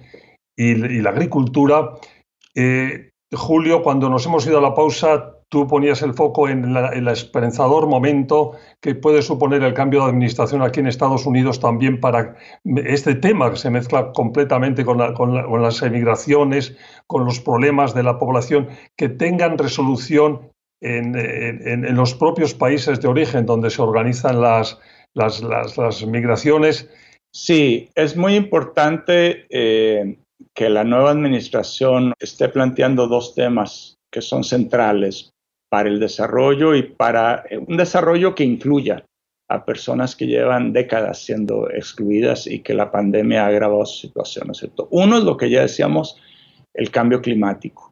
y, 0.55 0.75
la 0.75 1.09
agricultura. 1.09 1.91
Eh, 2.55 3.11
Julio, 3.31 3.81
cuando 3.83 4.09
nos 4.09 4.25
hemos 4.25 4.45
ido 4.47 4.59
a 4.59 4.61
la 4.61 4.73
pausa, 4.73 5.35
tú 5.49 5.67
ponías 5.67 6.01
el 6.01 6.13
foco 6.13 6.49
en, 6.49 6.75
el 6.75 7.07
esperanzador 7.07 7.87
momento 7.87 8.53
que 8.81 8.95
puede 8.95 9.21
suponer 9.21 9.63
el 9.63 9.73
cambio 9.73 10.03
de 10.03 10.09
administración 10.09 10.61
aquí 10.61 10.79
en 10.79 10.87
Estados 10.87 11.25
Unidos 11.25 11.59
también 11.59 11.99
para 11.99 12.35
este 12.63 13.15
tema 13.15 13.51
que 13.51 13.57
se 13.57 13.69
mezcla 13.69 14.11
completamente 14.11 14.85
con, 14.85 14.97
las 14.97 15.81
emigraciones, 15.81 16.75
con 17.07 17.25
los 17.25 17.39
problemas 17.39 17.93
de 17.93 18.03
la 18.03 18.17
población, 18.17 18.69
que 18.97 19.09
tengan 19.09 19.57
resolución 19.57 20.51
en, 20.81 21.95
los 21.95 22.13
propios 22.15 22.53
países 22.53 23.01
de 23.01 23.07
origen 23.07 23.45
donde 23.45 23.69
se 23.69 23.81
organizan 23.81 24.41
las, 24.41 24.79
las, 25.13 26.05
migraciones. 26.05 26.89
Sí, 27.31 27.89
es 27.95 28.15
muy 28.15 28.35
importante 28.35 29.45
eh, 29.49 30.17
que 30.55 30.69
la 30.69 30.85
nueva 30.85 31.11
administración 31.11 32.13
esté 32.19 32.47
planteando 32.49 33.07
dos 33.07 33.35
temas 33.35 33.97
que 34.11 34.21
son 34.21 34.43
centrales 34.43 35.31
para 35.69 35.89
el 35.89 35.99
desarrollo 35.99 36.73
y 36.75 36.83
para 36.83 37.43
eh, 37.49 37.57
un 37.57 37.75
desarrollo 37.75 38.33
que 38.33 38.45
incluya 38.45 39.05
a 39.49 39.65
personas 39.65 40.15
que 40.15 40.25
llevan 40.25 40.73
décadas 40.73 41.19
siendo 41.19 41.69
excluidas 41.69 42.47
y 42.47 42.59
que 42.61 42.73
la 42.73 42.91
pandemia 42.91 43.43
ha 43.43 43.47
agravado 43.47 43.85
su 43.85 44.07
situación, 44.07 44.55
cierto? 44.55 44.87
Uno 44.89 45.17
es 45.17 45.23
lo 45.23 45.37
que 45.37 45.49
ya 45.49 45.61
decíamos, 45.61 46.17
el 46.73 46.89
cambio 46.89 47.21
climático. 47.21 47.91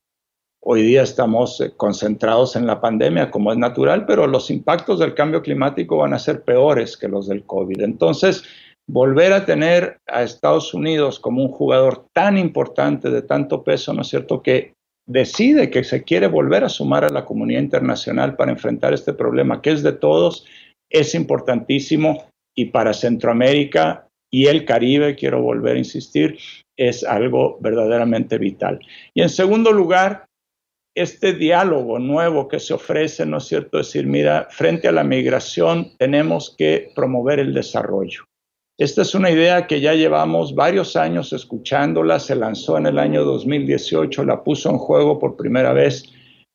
Hoy 0.65 0.81
día 0.83 1.03
estamos 1.03 1.59
eh, 1.59 1.73
concentrados 1.75 2.55
en 2.55 2.65
la 2.65 2.79
pandemia, 2.79 3.29
como 3.29 3.51
es 3.51 3.57
natural, 3.57 4.05
pero 4.05 4.25
los 4.25 4.49
impactos 4.49 4.99
del 4.99 5.13
cambio 5.13 5.41
climático 5.41 5.97
van 5.97 6.13
a 6.13 6.19
ser 6.19 6.43
peores 6.43 6.95
que 6.95 7.09
los 7.09 7.27
del 7.27 7.43
COVID. 7.43 7.81
Entonces, 7.81 8.45
volver 8.87 9.33
a 9.33 9.45
tener 9.45 9.97
a 10.07 10.23
Estados 10.23 10.73
Unidos 10.73 11.19
como 11.19 11.41
un 11.41 11.49
jugador 11.49 12.07
tan 12.13 12.37
importante, 12.37 13.09
de 13.09 13.21
tanto 13.21 13.63
peso, 13.63 13.93
¿no 13.93 14.01
es 14.01 14.07
cierto?, 14.07 14.41
que 14.41 14.73
decide 15.07 15.69
que 15.69 15.83
se 15.83 16.03
quiere 16.03 16.27
volver 16.27 16.63
a 16.63 16.69
sumar 16.69 17.03
a 17.03 17.09
la 17.09 17.25
comunidad 17.25 17.61
internacional 17.61 18.35
para 18.35 18.51
enfrentar 18.51 18.93
este 18.93 19.13
problema, 19.13 19.61
que 19.61 19.71
es 19.71 19.83
de 19.83 19.93
todos, 19.93 20.45
es 20.89 21.15
importantísimo 21.15 22.25
y 22.55 22.65
para 22.65 22.93
Centroamérica 22.93 24.07
y 24.31 24.47
el 24.47 24.65
Caribe, 24.65 25.15
quiero 25.15 25.41
volver 25.41 25.75
a 25.75 25.79
insistir, 25.79 26.37
es 26.77 27.03
algo 27.03 27.57
verdaderamente 27.59 28.37
vital. 28.37 28.79
Y 29.13 29.21
en 29.21 29.29
segundo 29.29 29.71
lugar, 29.71 30.25
este 30.95 31.33
diálogo 31.33 31.99
nuevo 31.99 32.47
que 32.47 32.59
se 32.59 32.73
ofrece, 32.73 33.25
¿no 33.25 33.37
es 33.37 33.45
cierto?, 33.45 33.77
decir, 33.77 34.07
mira, 34.07 34.47
frente 34.51 34.87
a 34.87 34.91
la 34.91 35.03
migración 35.03 35.91
tenemos 35.97 36.55
que 36.57 36.91
promover 36.95 37.39
el 37.39 37.53
desarrollo. 37.53 38.25
Esta 38.79 39.03
es 39.03 39.13
una 39.13 39.29
idea 39.29 39.67
que 39.67 39.81
ya 39.81 39.93
llevamos 39.93 40.55
varios 40.55 40.95
años 40.95 41.31
escuchándola, 41.31 42.19
se 42.19 42.35
lanzó 42.35 42.75
en 42.79 42.87
el 42.87 42.97
año 42.97 43.23
2018, 43.23 44.25
la 44.25 44.43
puso 44.43 44.71
en 44.71 44.79
juego 44.79 45.19
por 45.19 45.35
primera 45.35 45.73
vez 45.73 46.11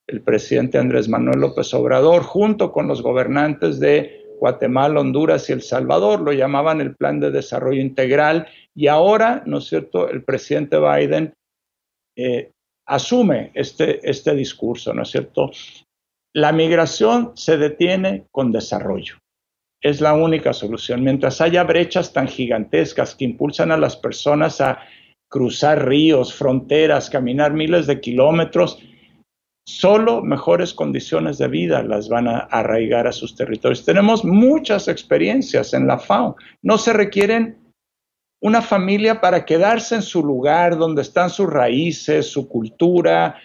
el 0.08 0.22
presidente 0.22 0.78
Andrés 0.78 1.08
Manuel 1.08 1.38
López 1.38 1.72
Obrador 1.74 2.24
junto 2.24 2.72
con 2.72 2.88
los 2.88 3.02
gobernantes 3.02 3.78
de 3.78 4.26
Guatemala, 4.40 4.98
Honduras 4.98 5.48
y 5.48 5.52
El 5.52 5.62
Salvador, 5.62 6.20
lo 6.20 6.32
llamaban 6.32 6.80
el 6.80 6.96
Plan 6.96 7.20
de 7.20 7.30
Desarrollo 7.30 7.80
Integral 7.80 8.48
y 8.74 8.88
ahora, 8.88 9.44
¿no 9.46 9.58
es 9.58 9.66
cierto?, 9.66 10.08
el 10.08 10.24
presidente 10.24 10.76
Biden 10.80 11.34
eh, 12.16 12.50
asume 12.86 13.52
este, 13.54 14.00
este 14.08 14.34
discurso, 14.34 14.92
¿no 14.92 15.02
es 15.02 15.10
cierto? 15.10 15.52
La 16.34 16.50
migración 16.50 17.30
se 17.36 17.58
detiene 17.58 18.26
con 18.32 18.50
desarrollo 18.50 19.18
es 19.80 20.00
la 20.00 20.14
única 20.14 20.52
solución. 20.52 21.02
Mientras 21.02 21.40
haya 21.40 21.64
brechas 21.64 22.12
tan 22.12 22.28
gigantescas 22.28 23.14
que 23.14 23.24
impulsan 23.24 23.70
a 23.72 23.76
las 23.76 23.96
personas 23.96 24.60
a 24.60 24.80
cruzar 25.28 25.86
ríos, 25.86 26.34
fronteras, 26.34 27.10
caminar 27.10 27.52
miles 27.52 27.86
de 27.86 28.00
kilómetros, 28.00 28.82
solo 29.66 30.22
mejores 30.22 30.72
condiciones 30.72 31.36
de 31.38 31.48
vida 31.48 31.82
las 31.82 32.08
van 32.08 32.26
a 32.26 32.38
arraigar 32.38 33.06
a 33.06 33.12
sus 33.12 33.36
territorios. 33.36 33.84
Tenemos 33.84 34.24
muchas 34.24 34.88
experiencias 34.88 35.74
en 35.74 35.86
la 35.86 35.98
FAO. 35.98 36.36
No 36.62 36.78
se 36.78 36.94
requieren 36.94 37.58
una 38.40 38.62
familia 38.62 39.20
para 39.20 39.44
quedarse 39.44 39.96
en 39.96 40.02
su 40.02 40.24
lugar 40.24 40.78
donde 40.78 41.02
están 41.02 41.28
sus 41.28 41.48
raíces, 41.48 42.26
su 42.26 42.48
cultura, 42.48 43.36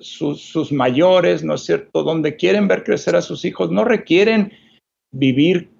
sus, 0.00 0.72
mayores, 0.72 1.44
¿no 1.44 1.54
es 1.54 1.62
cierto? 1.64 2.02
Donde 2.02 2.36
quieren 2.36 2.66
ver 2.66 2.82
crecer 2.82 3.14
a 3.14 3.22
sus 3.22 3.44
hijos, 3.44 3.70
no 3.70 3.84
requieren 3.84 4.52
vivir 5.12 5.70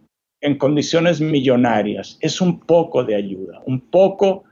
en 0.41 0.57
condiciones 0.57 1.21
millonarias. 1.21 2.19
Es 2.21 2.41
un 2.41 2.61
poco 2.61 3.05
de 3.05 3.15
ayuda, 3.15 3.63
un 3.67 3.81
poco 3.81 4.45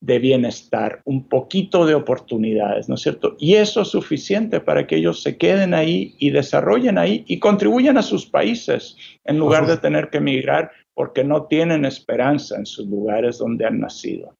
de 0.00 0.18
bienestar, 0.18 1.00
un 1.06 1.28
poquito 1.28 1.86
de 1.86 1.94
oportunidades, 1.94 2.90
¿no 2.90 2.94
es 2.94 3.00
cierto? 3.00 3.36
Y 3.38 3.54
eso 3.54 3.82
es 3.82 3.88
suficiente 3.88 4.60
para 4.60 4.86
que 4.86 4.96
ellos 4.96 5.22
se 5.22 5.38
queden 5.38 5.72
ahí 5.72 6.14
y 6.18 6.30
desarrollen 6.30 6.98
ahí 6.98 7.24
y 7.26 7.38
contribuyan 7.38 7.96
a 7.96 8.02
sus 8.02 8.26
países 8.26 8.96
en 9.24 9.38
lugar 9.38 9.66
de 9.66 9.78
tener 9.78 10.10
que 10.10 10.18
emigrar 10.18 10.72
porque 10.92 11.24
no 11.24 11.46
tienen 11.46 11.86
esperanza 11.86 12.56
en 12.56 12.66
sus 12.66 12.86
lugares 12.86 13.38
donde 13.38 13.64
han 13.64 13.80
nacido. 13.80 14.36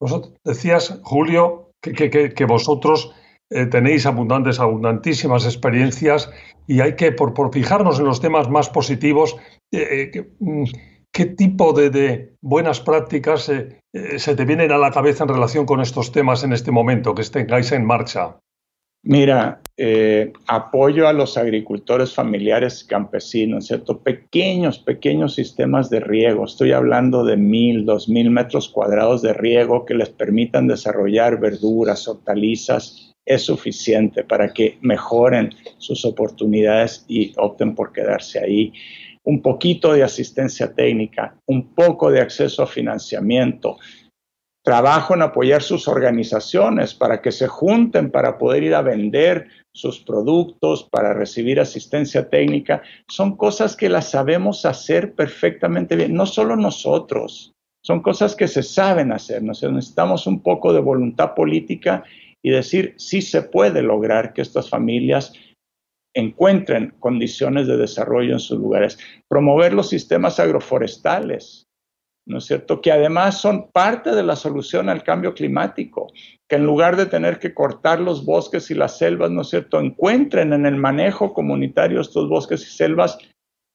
Vosotros 0.00 0.32
decías, 0.44 0.98
Julio, 1.02 1.72
que, 1.82 2.46
vosotros 2.46 3.14
eh, 3.50 3.66
tenéis 3.66 4.06
abundantes, 4.06 4.60
abundantísimas 4.60 5.44
experiencias 5.44 6.30
y 6.66 6.80
hay 6.80 6.96
que, 6.96 7.12
por, 7.12 7.34
por 7.34 7.52
fijarnos 7.52 7.98
en 7.98 8.06
los 8.06 8.20
temas 8.20 8.48
más 8.48 8.68
positivos, 8.68 9.36
eh, 9.72 10.10
eh, 10.14 10.30
mm, 10.38 10.64
¿qué 11.12 11.26
tipo 11.26 11.72
de, 11.72 12.34
buenas 12.40 12.80
prácticas 12.80 13.44
se 13.44 14.34
te 14.36 14.44
vienen 14.44 14.70
a 14.72 14.78
la 14.78 14.92
cabeza 14.92 15.24
en 15.24 15.30
relación 15.30 15.66
con 15.66 15.80
estos 15.80 16.12
temas 16.12 16.44
en 16.44 16.52
este 16.52 16.70
momento 16.70 17.14
que 17.14 17.24
tengáis 17.24 17.72
en 17.72 17.84
marcha? 17.84 18.36
Mira, 19.02 19.62
eh, 19.78 20.30
apoyo 20.46 21.08
a 21.08 21.14
los 21.14 21.38
agricultores 21.38 22.14
familiares 22.14 22.84
campesinos, 22.84 23.66
¿cierto? 23.66 24.02
Pequeños, 24.02 24.78
pequeños 24.78 25.34
sistemas 25.34 25.88
de 25.88 26.00
riego. 26.00 26.44
Estoy 26.44 26.72
hablando 26.72 27.24
de 27.24 27.38
mil, 27.38 27.86
dos 27.86 28.10
mil 28.10 28.30
metros 28.30 28.68
cuadrados 28.68 29.22
de 29.22 29.32
riego 29.32 29.86
que 29.86 29.94
les 29.94 30.10
permitan 30.10 30.68
desarrollar 30.68 31.40
verduras, 31.40 32.06
hortalizas. 32.08 33.09
Es 33.30 33.42
suficiente 33.42 34.24
para 34.24 34.52
que 34.52 34.76
mejoren 34.80 35.54
sus 35.78 36.04
oportunidades 36.04 37.04
y 37.06 37.32
opten 37.36 37.76
por 37.76 37.92
quedarse 37.92 38.40
ahí. 38.40 38.72
Un 39.22 39.40
poquito 39.40 39.92
de 39.92 40.02
asistencia 40.02 40.74
técnica, 40.74 41.36
un 41.46 41.72
poco 41.72 42.10
de 42.10 42.20
acceso 42.20 42.64
a 42.64 42.66
financiamiento, 42.66 43.78
trabajo 44.64 45.14
en 45.14 45.22
apoyar 45.22 45.62
sus 45.62 45.86
organizaciones 45.86 46.92
para 46.92 47.22
que 47.22 47.30
se 47.30 47.46
junten 47.46 48.10
para 48.10 48.36
poder 48.36 48.64
ir 48.64 48.74
a 48.74 48.82
vender 48.82 49.46
sus 49.72 50.00
productos, 50.00 50.88
para 50.90 51.14
recibir 51.14 51.60
asistencia 51.60 52.28
técnica, 52.28 52.82
son 53.08 53.36
cosas 53.36 53.76
que 53.76 53.88
las 53.88 54.10
sabemos 54.10 54.64
hacer 54.64 55.14
perfectamente 55.14 55.94
bien, 55.94 56.14
no 56.14 56.26
solo 56.26 56.56
nosotros, 56.56 57.52
son 57.80 58.02
cosas 58.02 58.34
que 58.34 58.48
se 58.48 58.64
saben 58.64 59.12
hacer, 59.12 59.40
necesitamos 59.40 60.26
un 60.26 60.42
poco 60.42 60.72
de 60.72 60.80
voluntad 60.80 61.34
política 61.34 62.02
y 62.42 62.50
decir 62.50 62.94
si 62.98 63.22
se 63.22 63.42
puede 63.42 63.82
lograr 63.82 64.32
que 64.32 64.42
estas 64.42 64.68
familias 64.68 65.32
encuentren 66.14 66.94
condiciones 66.98 67.66
de 67.66 67.76
desarrollo 67.76 68.32
en 68.32 68.40
sus 68.40 68.58
lugares, 68.58 68.98
promover 69.28 69.72
los 69.72 69.88
sistemas 69.88 70.40
agroforestales, 70.40 71.66
¿no 72.26 72.38
es 72.38 72.44
cierto? 72.44 72.80
Que 72.80 72.92
además 72.92 73.40
son 73.40 73.70
parte 73.70 74.14
de 74.14 74.22
la 74.22 74.36
solución 74.36 74.88
al 74.88 75.02
cambio 75.02 75.34
climático, 75.34 76.08
que 76.48 76.56
en 76.56 76.64
lugar 76.64 76.96
de 76.96 77.06
tener 77.06 77.38
que 77.38 77.54
cortar 77.54 78.00
los 78.00 78.24
bosques 78.24 78.70
y 78.70 78.74
las 78.74 78.98
selvas, 78.98 79.30
¿no 79.30 79.42
es 79.42 79.48
cierto?, 79.48 79.80
encuentren 79.80 80.52
en 80.52 80.66
el 80.66 80.76
manejo 80.76 81.32
comunitario 81.32 82.00
estos 82.00 82.28
bosques 82.28 82.62
y 82.62 82.70
selvas 82.70 83.18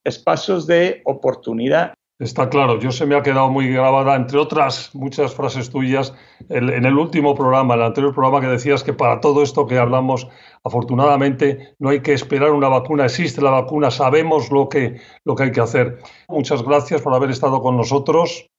espacios 0.06 0.68
de 0.68 1.02
oportunidad. 1.06 1.94
Está 2.18 2.50
claro, 2.50 2.80
yo 2.80 2.94
se 2.94 3.06
me 3.06 3.16
ha 3.16 3.24
quedado 3.24 3.50
muy 3.50 3.68
grabada, 3.68 4.16
entre 4.16 4.38
otras 4.38 4.92
muchas 4.96 5.36
frases 5.36 5.70
tuyas, 5.70 6.14
en 6.48 6.86
el 6.86 6.98
último 6.98 7.36
programa, 7.36 7.74
en 7.74 7.82
el 7.82 7.88
anterior 7.88 8.14
programa 8.14 8.40
que 8.40 8.48
decías 8.48 8.84
que 8.84 8.94
para 8.94 9.20
todo 9.20 9.44
esto 9.44 9.68
que 9.68 9.78
hablamos, 9.78 10.26
afortunadamente, 10.64 11.76
no 11.78 11.90
hay 11.90 12.00
que 12.00 12.14
esperar 12.14 12.52
una 12.52 12.70
vacuna, 12.70 13.04
existe 13.04 13.42
la 13.42 13.50
vacuna, 13.50 13.92
sabemos 13.92 14.50
lo 14.50 14.70
que, 14.70 15.02
lo 15.26 15.36
que 15.36 15.44
hay 15.44 15.52
que 15.52 15.60
hacer. 15.60 16.00
Muchas 16.30 16.64
gracias 16.64 17.02
por 17.02 17.14
haber 17.14 17.32
estado 17.32 17.62
con 17.62 17.76
nosotros. 17.76 18.50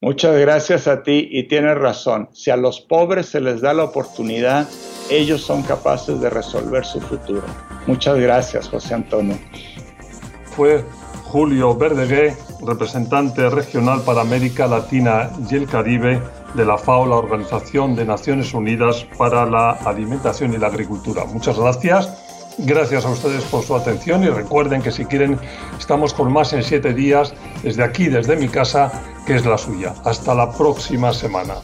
Muchas 0.00 0.38
gracias 0.38 0.88
a 0.88 1.02
ti 1.02 1.28
y 1.30 1.46
tienes 1.46 1.76
razón, 1.76 2.30
si 2.32 2.50
a 2.50 2.56
los 2.56 2.80
pobres 2.80 3.26
se 3.26 3.40
les 3.40 3.60
da 3.60 3.74
la 3.74 3.84
oportunidad, 3.84 4.66
ellos 5.10 5.42
son 5.42 5.62
capaces 5.62 6.22
de 6.22 6.30
resolver 6.30 6.86
su 6.86 7.02
futuro. 7.02 7.44
Muchas 7.86 8.18
gracias, 8.18 8.66
José 8.66 8.94
Antonio. 8.94 9.36
Fue 10.56 10.82
Julio 11.34 11.74
Verdegué, 11.74 12.36
representante 12.64 13.50
regional 13.50 14.02
para 14.02 14.20
América 14.20 14.68
Latina 14.68 15.30
y 15.50 15.56
el 15.56 15.66
Caribe 15.66 16.22
de 16.54 16.64
la 16.64 16.78
FAO, 16.78 17.06
la 17.06 17.16
Organización 17.16 17.96
de 17.96 18.04
Naciones 18.04 18.54
Unidas 18.54 19.04
para 19.18 19.44
la 19.44 19.72
Alimentación 19.72 20.54
y 20.54 20.58
la 20.58 20.68
Agricultura. 20.68 21.24
Muchas 21.24 21.58
gracias. 21.58 22.08
Gracias 22.58 23.04
a 23.04 23.10
ustedes 23.10 23.42
por 23.46 23.64
su 23.64 23.74
atención 23.74 24.22
y 24.22 24.28
recuerden 24.28 24.80
que 24.80 24.92
si 24.92 25.06
quieren 25.06 25.36
estamos 25.76 26.14
con 26.14 26.32
más 26.32 26.52
en 26.52 26.62
siete 26.62 26.94
días 26.94 27.34
desde 27.64 27.82
aquí, 27.82 28.06
desde 28.06 28.36
mi 28.36 28.46
casa, 28.46 28.92
que 29.26 29.34
es 29.34 29.44
la 29.44 29.58
suya. 29.58 29.92
Hasta 30.04 30.36
la 30.36 30.52
próxima 30.52 31.12
semana. 31.12 31.54